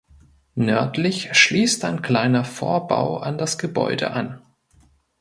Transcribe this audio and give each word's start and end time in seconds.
Nördlich 0.55 1.31
schließt 1.35 1.85
ein 1.85 2.01
kleiner 2.01 2.43
Vorbau 2.43 3.19
an 3.19 3.37
das 3.37 3.59
Gebäude 3.59 4.09
an. 4.09 4.41